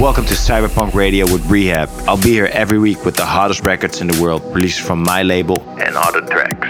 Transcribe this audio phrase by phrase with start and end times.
[0.00, 1.90] Welcome to Cyberpunk Radio with Rehab.
[2.06, 5.24] I'll be here every week with the hottest records in the world released from my
[5.24, 6.68] label and other tracks.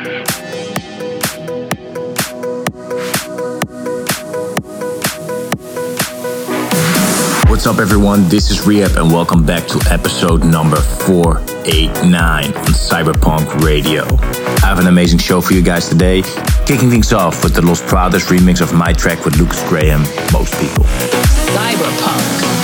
[7.51, 8.27] What's up, everyone?
[8.31, 14.05] This is Rehab, and welcome back to episode number 489 on Cyberpunk Radio.
[14.63, 16.23] I have an amazing show for you guys today,
[16.65, 20.01] kicking things off with the Los Padres remix of my track with Lukas Graham,
[20.33, 20.85] Most People.
[20.85, 22.58] Cyberpunk.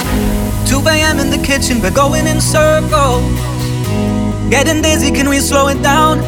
[0.75, 1.21] 2 a.m.
[1.21, 3.23] in the kitchen, we're going in circles.
[4.51, 6.19] Getting dizzy, can we slow it down?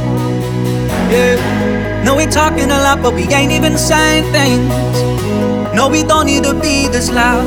[1.11, 1.35] Yeah.
[2.05, 4.71] No, we talking a lot, but we ain't even saying things.
[5.75, 7.43] No, we don't need to be this loud.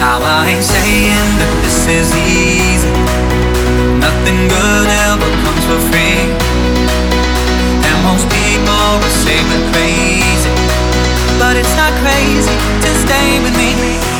[0.00, 2.96] Now I ain't saying that this is easy.
[4.00, 6.32] Nothing good ever comes for free.
[7.84, 10.54] And most people will say we're crazy.
[11.36, 14.15] But it's not crazy to stay with me.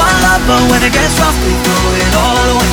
[0.00, 2.72] Want love, but when it gets rough, they throw it all away.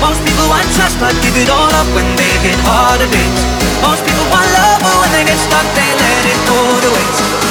[0.00, 3.44] Most people want trust, but give it all up when they get harder days.
[3.84, 7.41] Most people want love, but when they get stuck, they let it go to waste.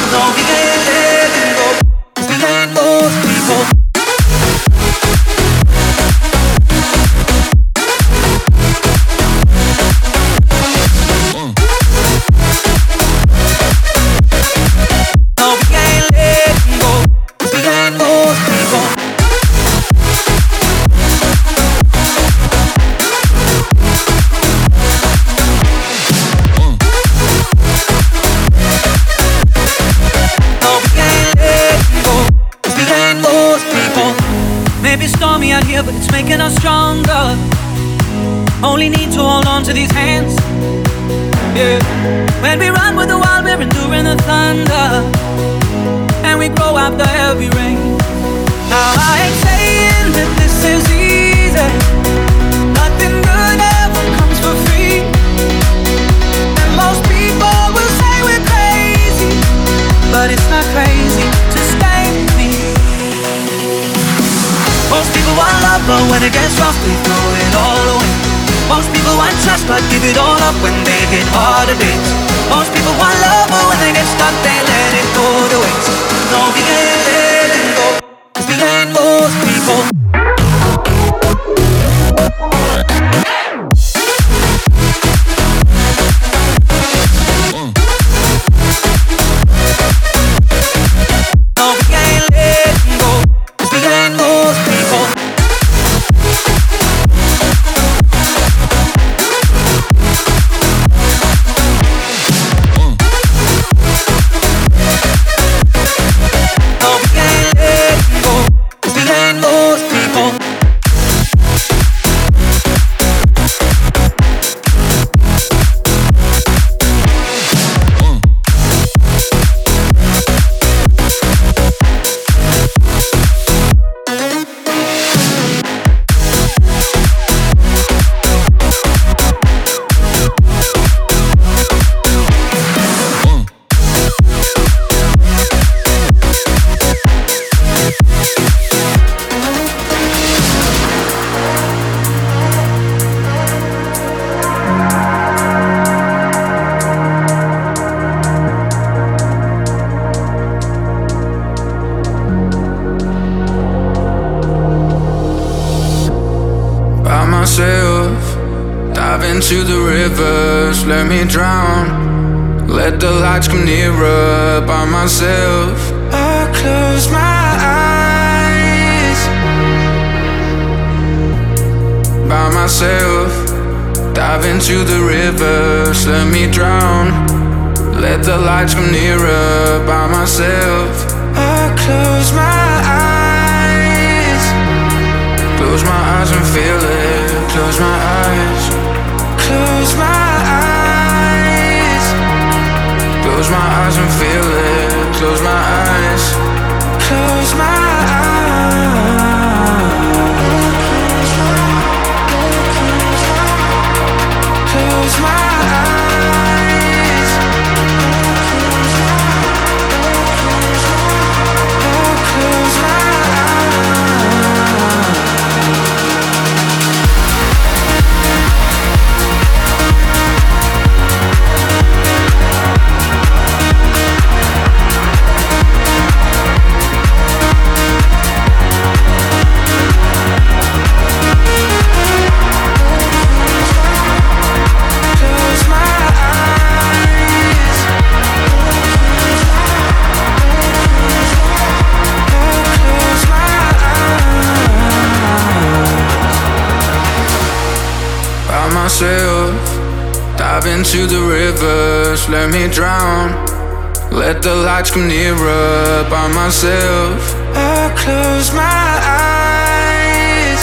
[254.31, 257.35] Let the lights come nearer by myself.
[257.53, 258.89] I close my
[259.27, 260.61] eyes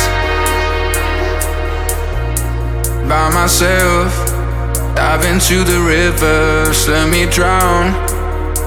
[3.06, 4.10] by myself.
[4.96, 7.92] Dive into the river, let me drown.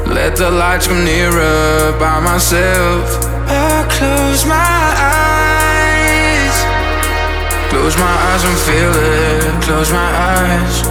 [0.06, 3.26] Let the lights come nearer by myself.
[3.50, 4.86] I close my
[5.18, 6.56] eyes.
[7.72, 9.64] Close my eyes and feel it.
[9.64, 10.84] Close my eyes.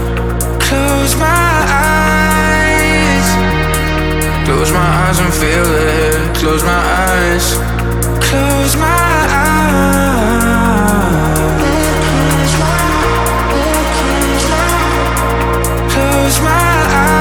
[0.66, 1.69] Close my eyes.
[4.50, 6.37] Close my eyes and feel it.
[6.37, 7.55] Close my eyes.
[8.20, 9.70] Close my eyes.
[11.62, 14.50] Close my eyes.
[15.93, 17.19] Close my eyes.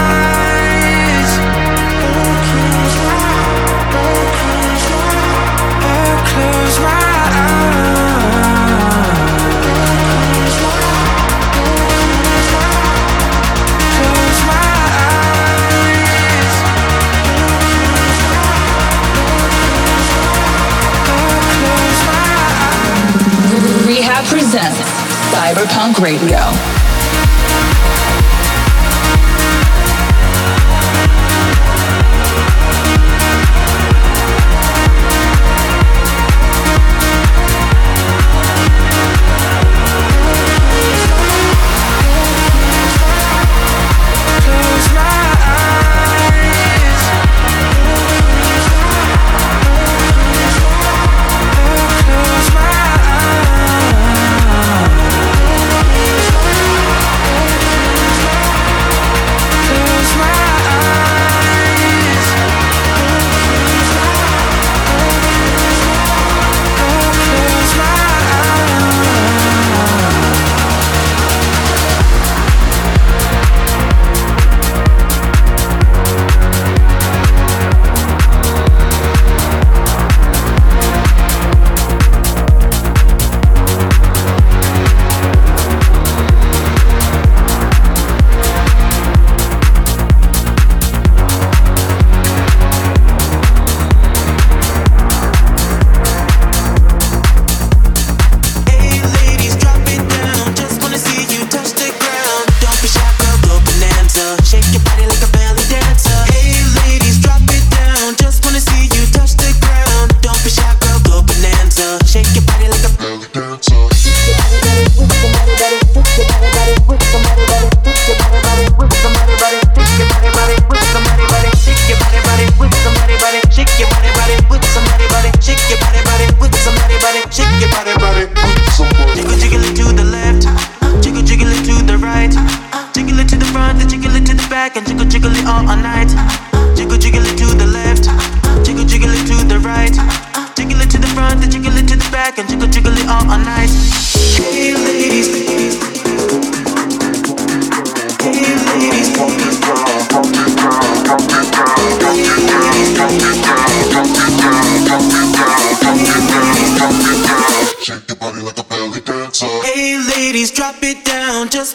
[24.49, 24.81] presents
[25.31, 26.78] Cyberpunk Radio.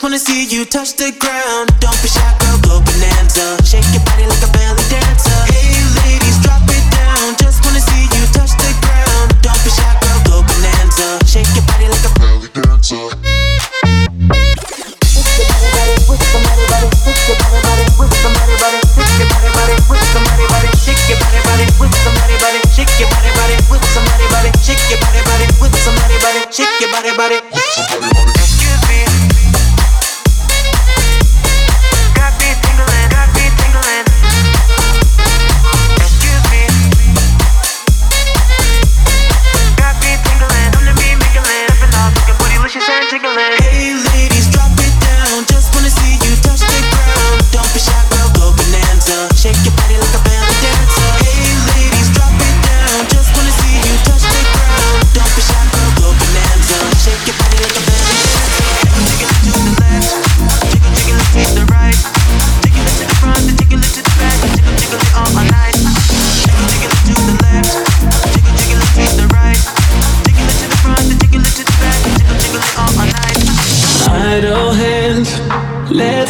[0.05, 1.71] Wanna see you touch the ground.
[1.81, 2.44] Don't be shy.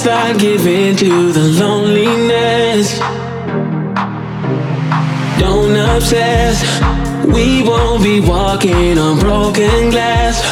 [0.04, 2.98] start giving to the loneliness.
[5.40, 6.60] Don't obsess,
[7.24, 10.44] we won't be walking on broken glass.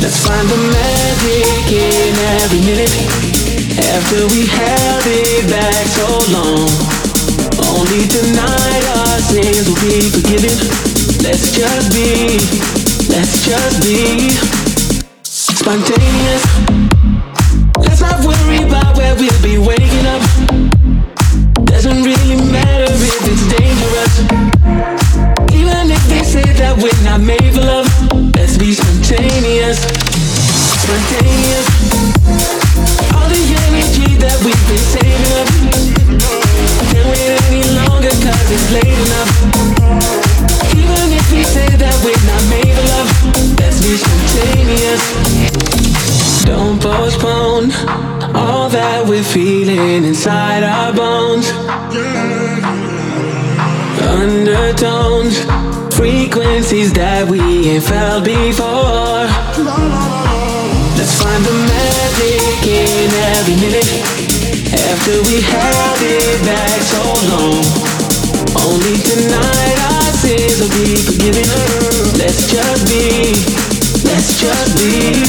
[0.00, 2.96] Let's find the magic in every minute.
[3.92, 6.72] After we held it back so long,
[7.76, 10.56] only tonight our sins will be forgiven.
[11.20, 12.40] Let's just be,
[13.12, 14.30] let's just be
[15.22, 16.65] spontaneous.
[19.28, 19.85] We'll be waking
[50.26, 51.46] inside our bones.
[54.10, 55.38] Undertones,
[55.94, 57.38] frequencies that we
[57.70, 59.22] ain't felt before.
[60.98, 63.06] Let's find the magic in
[63.38, 63.86] every minute.
[64.74, 67.62] After we held it back so long,
[68.66, 71.46] only tonight our sins will be forgiven.
[72.18, 73.30] Let's just be,
[74.02, 75.22] let's just be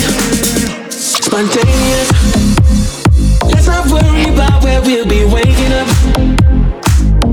[0.89, 2.09] spontaneous.
[3.45, 4.46] Let's not worry about
[4.87, 5.87] we'll be waking up.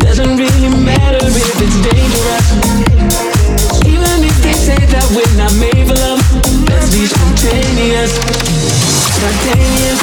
[0.02, 2.46] Doesn't really matter if it's dangerous.
[3.87, 6.18] Even if they say that we're not made for love,
[6.66, 8.11] let's be spontaneous.
[9.14, 10.02] Spontaneous.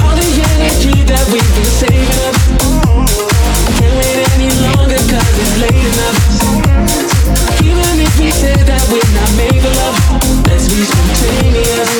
[0.00, 2.32] All the energy that we've been saving up.
[3.76, 6.16] Can't wait any longer cause it's late enough.
[10.48, 11.92] Let's be spontaneous.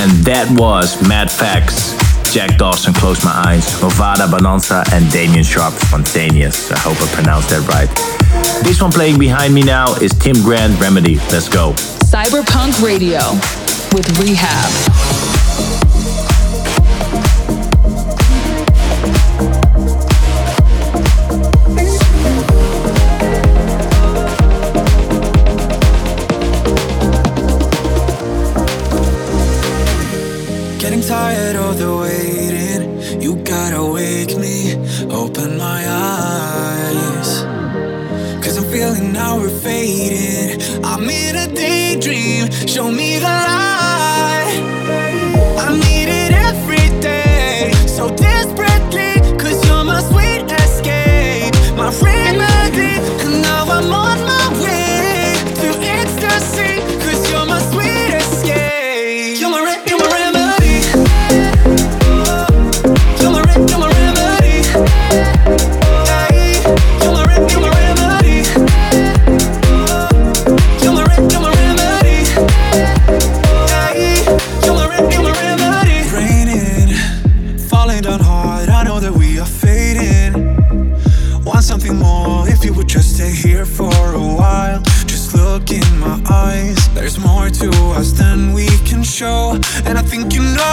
[0.00, 1.92] And that was Matt Fax,
[2.32, 6.70] Jack Dawson, Close My Eyes, Movada Bananza, and Damon Sharpe, Spontaneous.
[6.70, 7.88] I hope I pronounced that right.
[8.64, 11.16] This one playing behind me now is Tim Grand Remedy.
[11.32, 11.72] Let's go.
[12.06, 13.18] Cyberpunk Radio
[13.92, 15.39] with Rehab.
[87.60, 89.52] To us than we can show,
[89.84, 90.69] and I think you know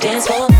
[0.00, 0.59] dance for.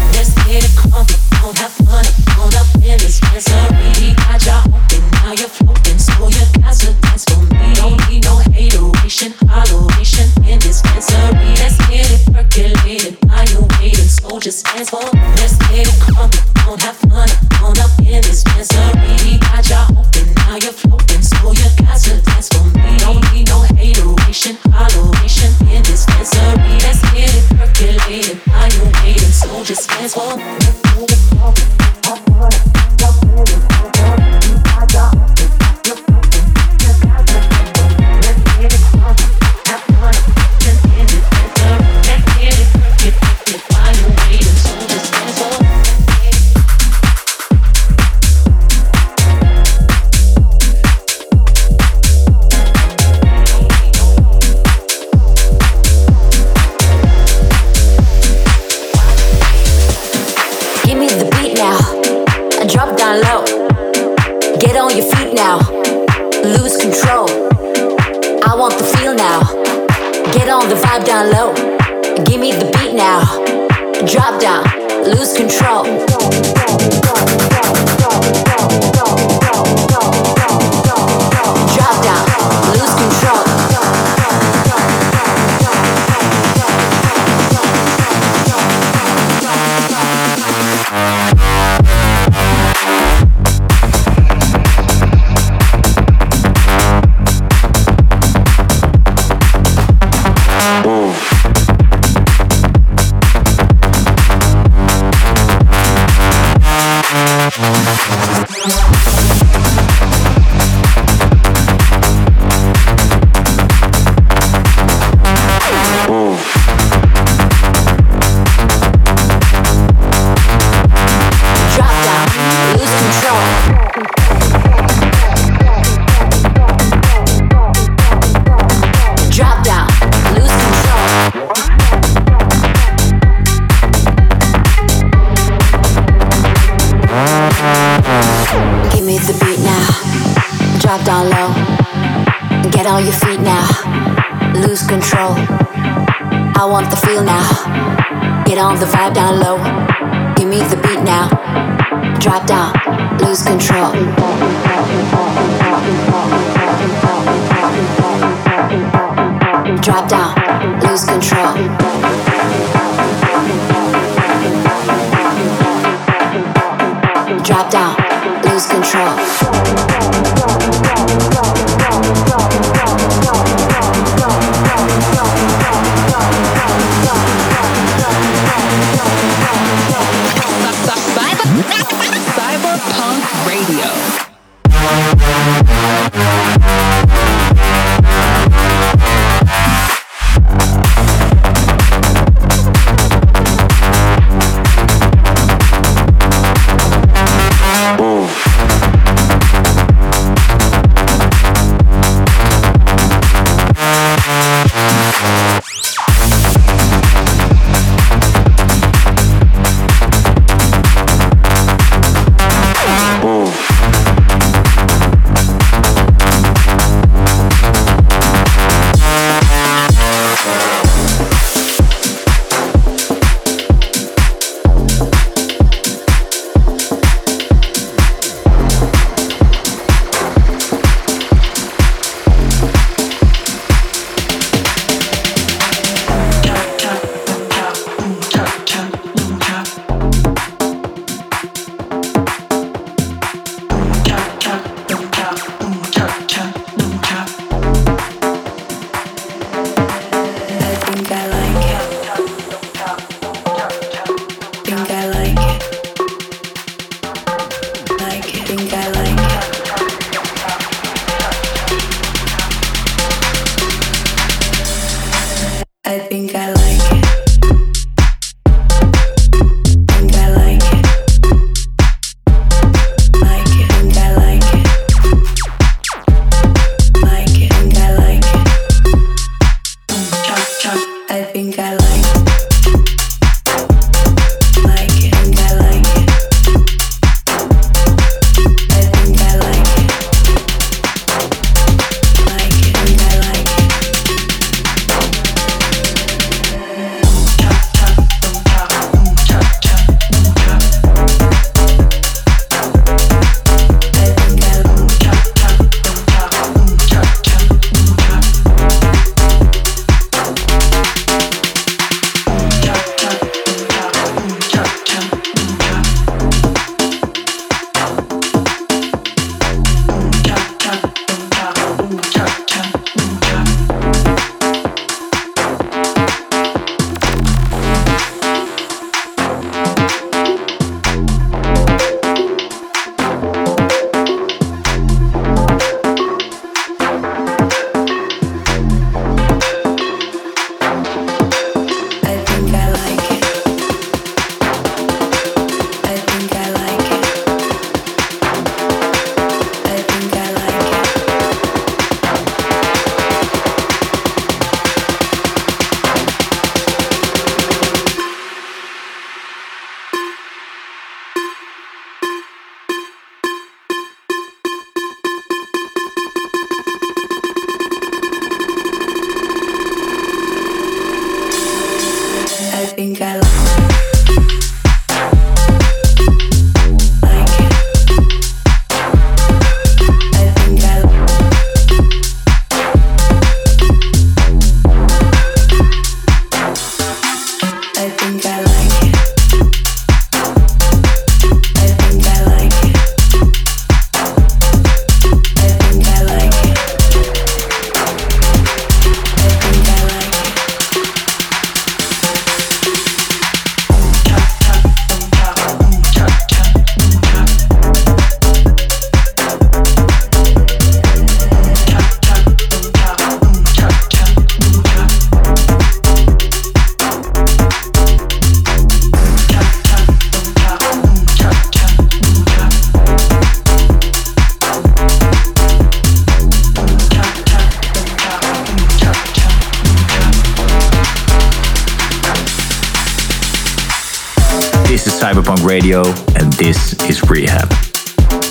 [435.62, 435.84] Radio,
[436.16, 437.46] and this is Rehab.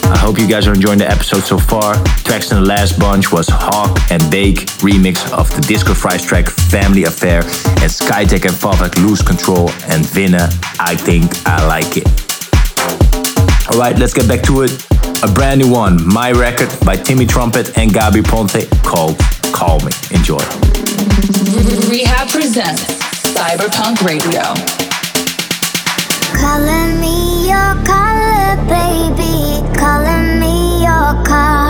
[0.09, 1.93] I hope you guys are enjoying the episode so far.
[2.23, 6.47] Tracks in the last bunch was HÄWK and Beyge remix of the Disco Fries track
[6.47, 10.41] Family Affair and Skytech and Fafaq Lose Control and VINNE
[10.79, 12.07] I Think I Like It.
[13.69, 14.71] Alright, let's get back to it.
[15.21, 19.19] A brand new one, my record by Timmy Trumpet and Gabry Ponte called
[19.53, 19.91] Call Me.
[20.09, 20.41] Enjoy.
[21.93, 22.85] Rehab presents
[23.21, 24.88] Cyberpunk Radio.
[26.39, 29.61] Calling me your color, baby.
[29.77, 31.68] Calling me your car.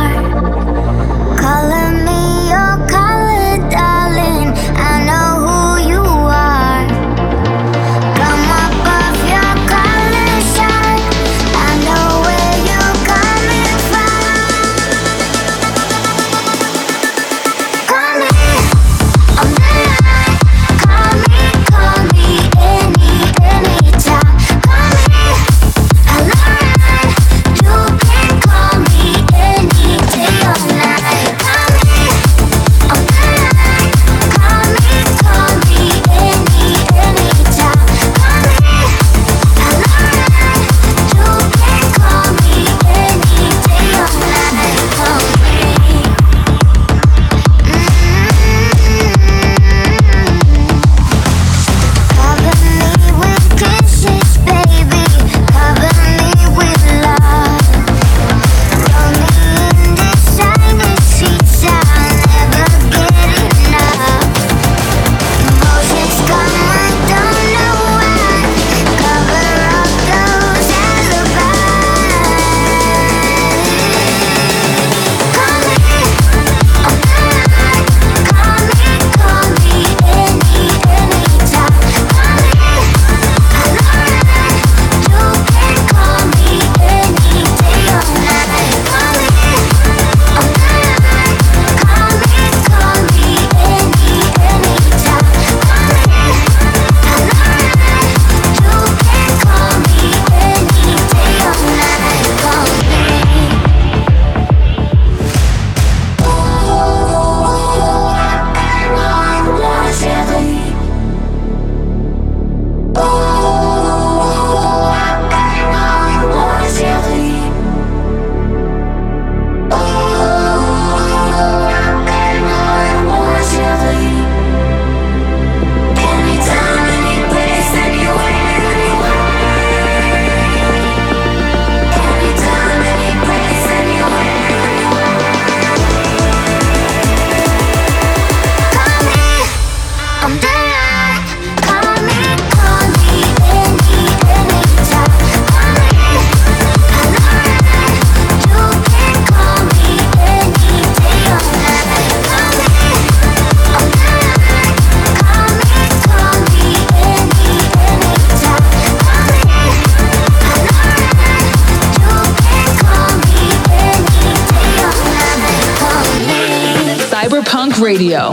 [167.81, 168.31] Radio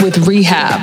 [0.00, 0.80] with Rehab.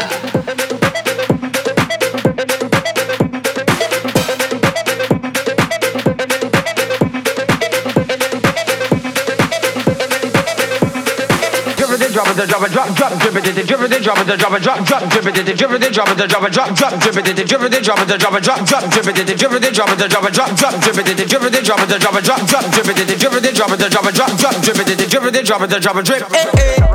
[12.15, 14.86] drop it, drop it, drop, drop, drip it, drip it, drop it, drop it, drop,
[14.86, 17.84] drop, drip it, drip it, drop it, drop it, drop, drop, drip it, drip it,
[17.84, 20.56] drop it, drop it, drop, drop, drip it, drip it, drop it, drop it, drop,
[20.56, 23.56] drop, drip it, drip it, drop it, drop it, drop, drop, drip it, drip it,
[23.56, 26.94] drop it, drop it, drop, drop, drip it, drip it, drop it, drop it, drip.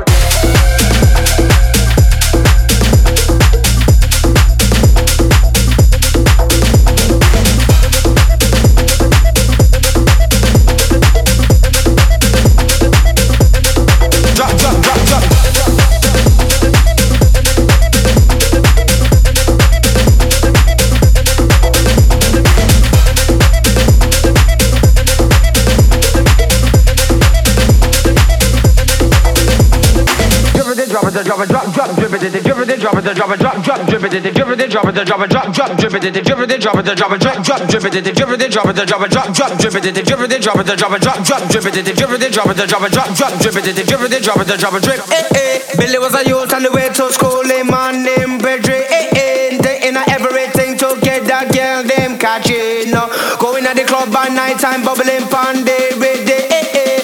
[31.11, 31.23] Eh eh.
[31.23, 34.03] drop it, drop, drop, drip it, drip it, drop it, drop it, drop, drop, drip
[34.03, 36.95] it, drip it, drop it, drop it, drop, drop, drip it, drip it, drop it,
[36.95, 39.75] drop it, drop, drop, drip it, drip it, drop it, drop it, drop, drop, drip
[39.75, 42.67] it, drip it, drop it, drop it, drop, drop, drip it, drip it, drop it,
[42.67, 44.99] drop it, drop, drop, drip it, drip it, drop it, drop it, drip.
[45.11, 48.75] Eh eh, Billy was a youth on the way to school, a man named Pedro.
[48.75, 52.95] Eh eh, they in everything to get that girl them catching.
[53.39, 56.47] Going at the club by night time, bubbling pan day, day.
[56.47, 57.00] Eh eh,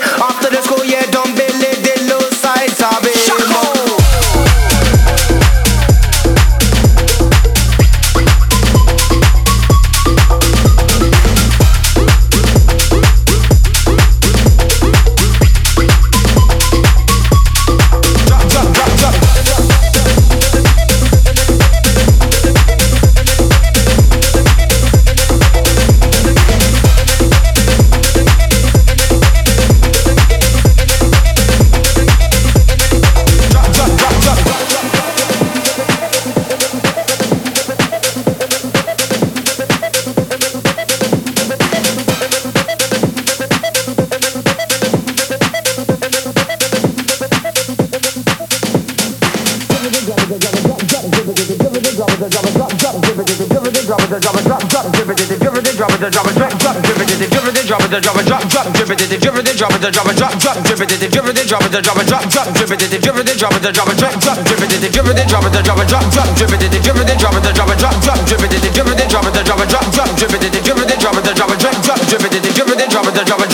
[59.58, 62.30] drop it, drop it, drop, drop, drip it, drip it, drop it, drop it, drop,
[62.30, 65.26] drop, drip it, drip it, drop it, drop it, drop, drop, drip it, drip it,
[65.26, 67.98] drop it, drop it, drop, drop, drip it, drip it, drop it, drop it, drop,
[68.06, 71.00] drop, drip it, drip it, drop it, drop it, drop, drop, drip it, drip it,
[71.02, 73.47] drop it, drop it, drop, drop, drip it, drip it, drop it, drop it, drop,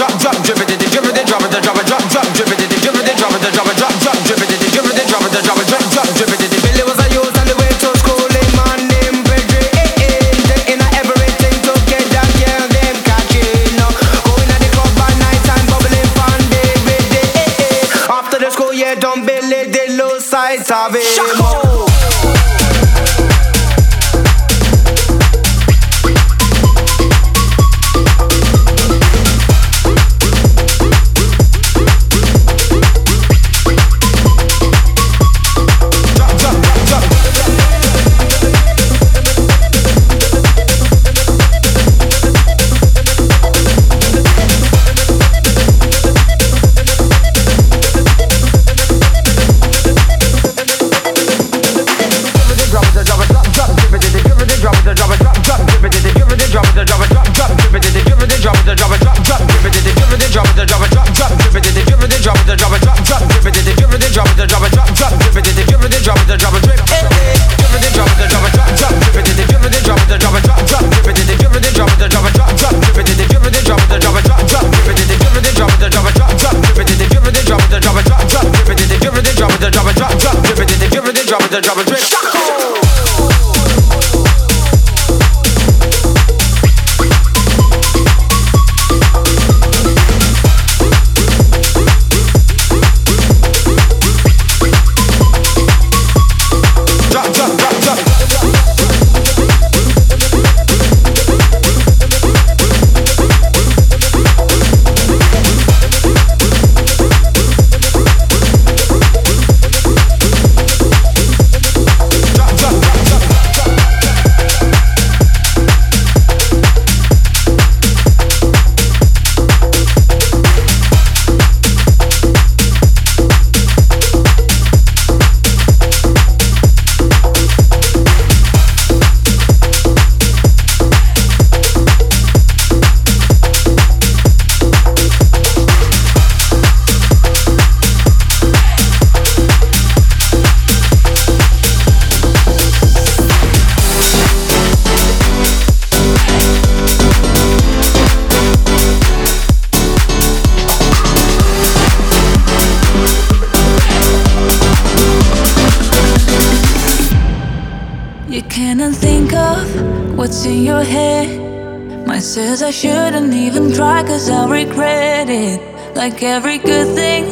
[160.45, 162.07] in your head.
[162.07, 165.59] Mine says I shouldn't even try, cause I'll regret it.
[165.95, 167.25] Like every good thing,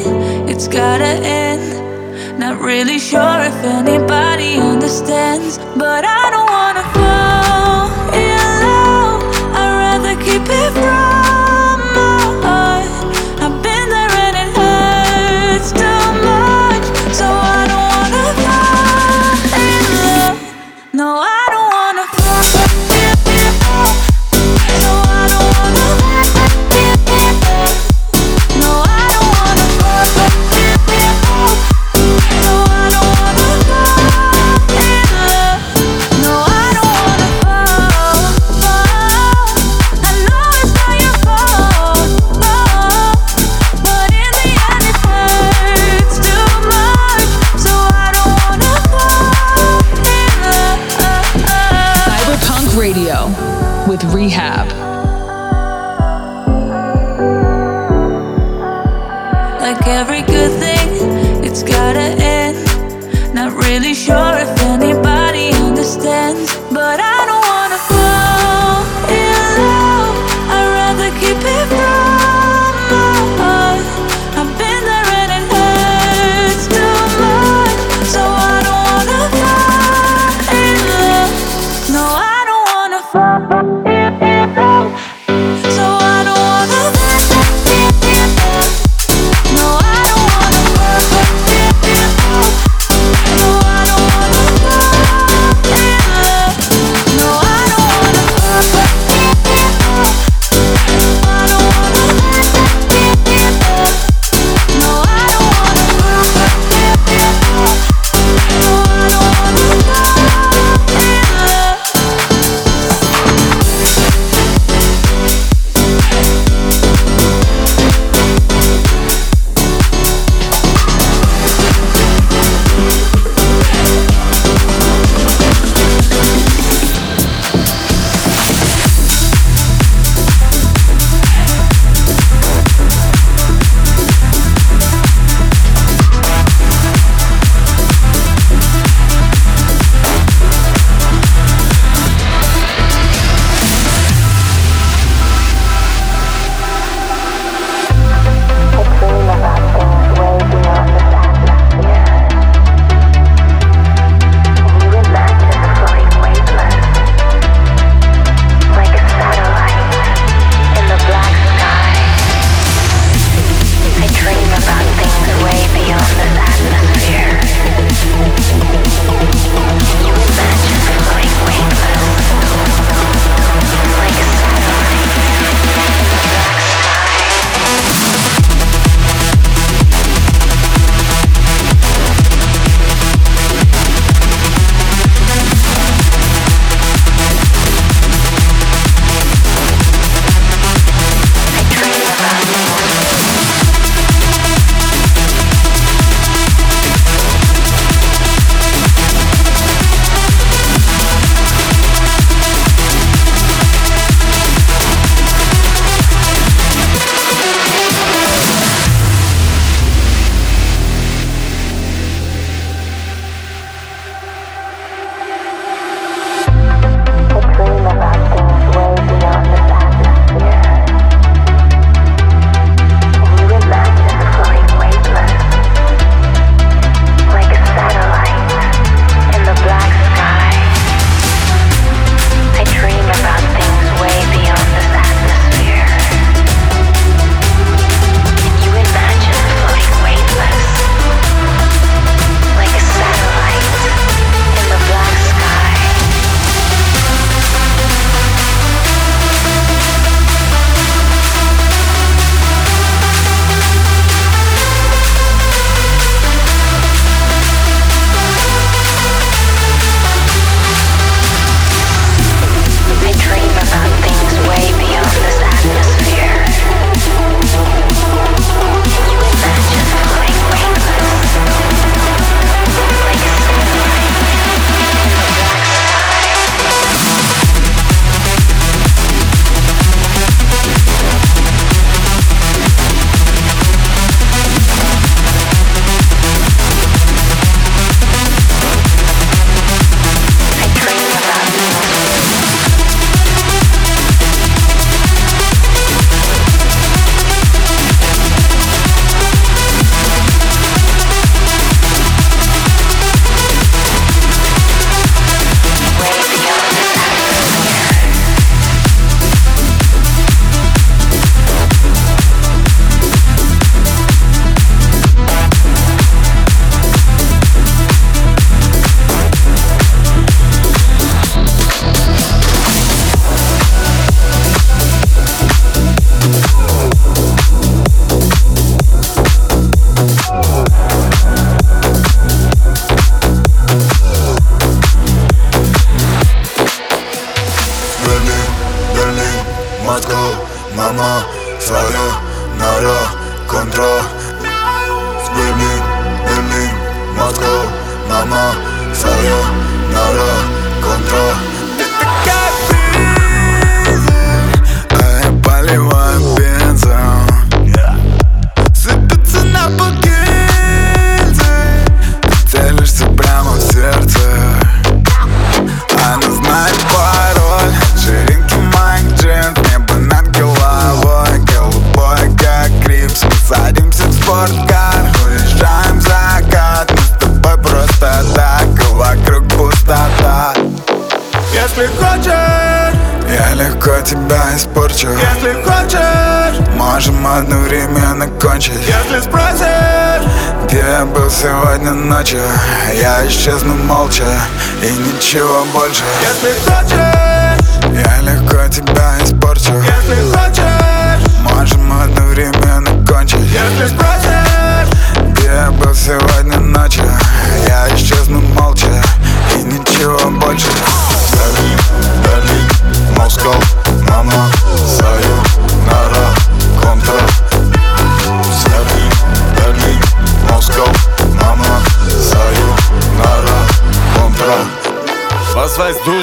[0.48, 2.38] it's gotta end.
[2.38, 9.22] Not really sure if anybody understands, but I don't wanna fall in love.
[9.60, 11.01] I'd rather keep it from.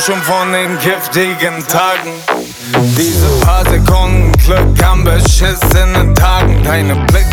[0.09, 2.13] schon von den giftigen Tagen.
[2.97, 6.63] Diese paar Sekunden Glück haben beschissene Tagen.
[6.63, 7.28] Deine Blick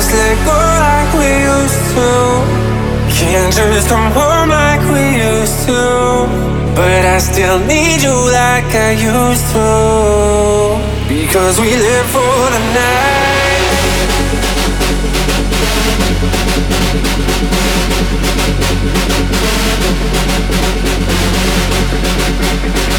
[0.00, 2.08] just let go like we used to.
[3.18, 5.82] Can't just come home like we used to.
[6.74, 9.68] But I still need you like I used to.
[11.06, 13.20] Because we live for the night.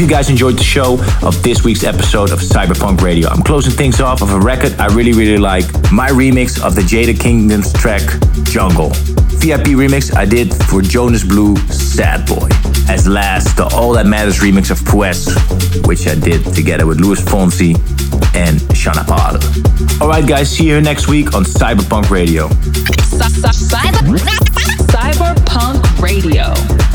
[0.00, 3.28] you guys enjoyed the show of this week's episode of CYB3RPVNK Radio.
[3.28, 5.66] I'm closing things off of a record I really, really like.
[5.92, 8.00] My remix of the Jada Kingdom's track,
[8.44, 8.88] Jungle.
[9.40, 12.48] VIP remix I did for Jonas Blue, Sad Boy.
[12.88, 15.28] As last, the All that MTRS remix of Pues,
[15.86, 17.76] which I did together with Luis Fonsi
[18.34, 19.36] and Sean Paul.
[20.00, 22.48] Alright guys, see you next week on CYB3RPVNK Radio.
[25.18, 26.89] CYB3RPVNK Radio.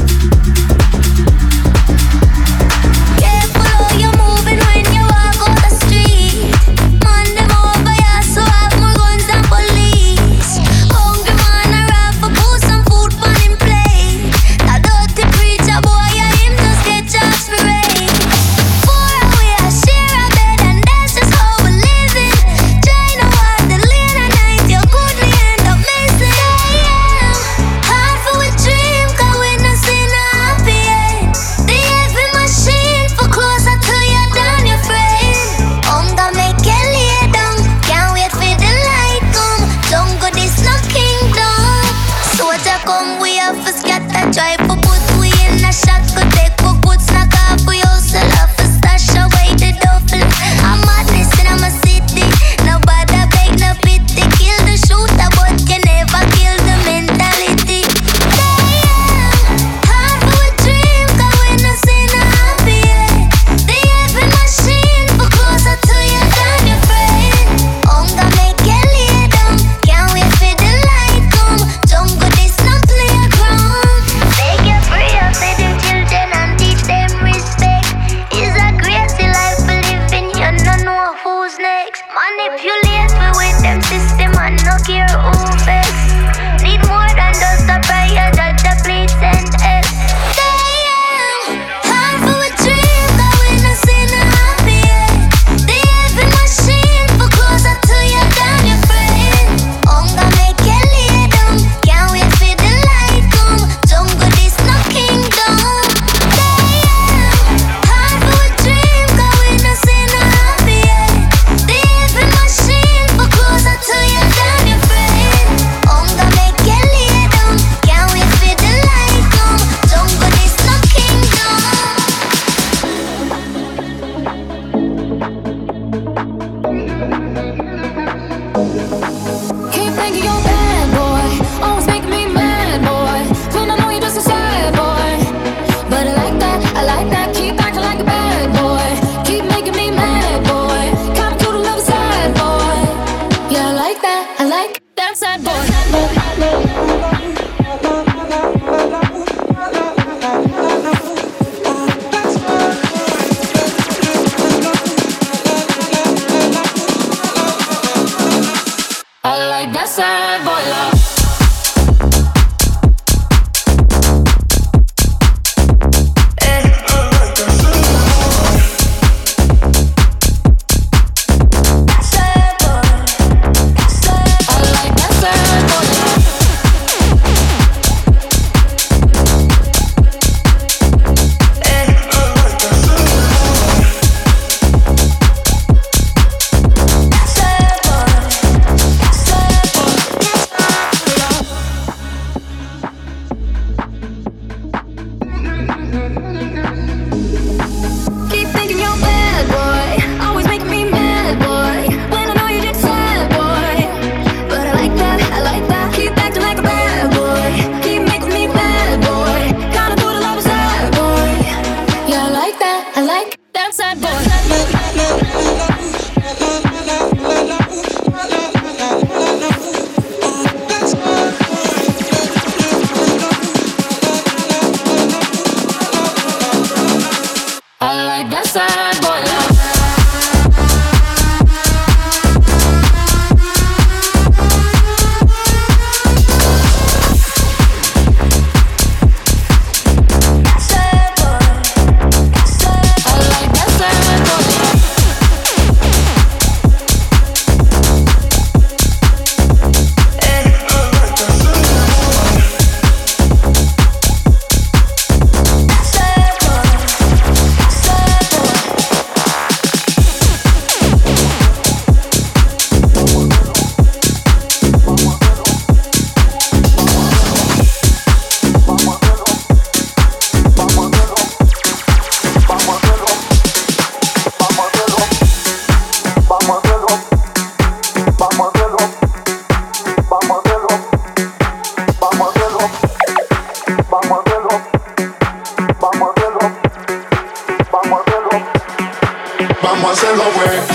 [289.96, 290.75] dance along way.